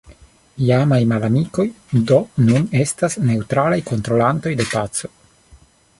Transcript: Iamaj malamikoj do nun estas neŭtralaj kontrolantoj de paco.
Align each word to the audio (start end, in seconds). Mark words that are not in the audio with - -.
Iamaj 0.67 0.97
malamikoj 1.11 1.65
do 2.11 2.17
nun 2.47 2.65
estas 2.85 3.19
neŭtralaj 3.27 3.81
kontrolantoj 3.93 4.59
de 4.63 4.69
paco. 4.75 5.15